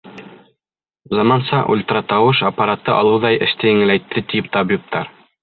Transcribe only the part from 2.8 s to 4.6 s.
алыу ҙа эште еңеләйтте, ти